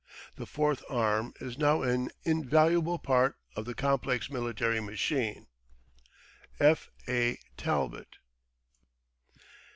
The 0.35 0.47
Fourth 0.47 0.83
Arm 0.89 1.35
is 1.39 1.59
now 1.59 1.83
an 1.83 2.09
invaluable 2.23 2.97
part 2.97 3.35
of 3.55 3.65
the 3.65 3.75
complex 3.75 4.31
military 4.31 4.79
machine. 4.79 5.45
F. 6.59 6.89
A. 7.07 7.37
TALBOT. 7.55 8.17